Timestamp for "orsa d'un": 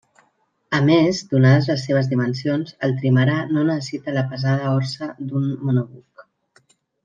4.81-5.49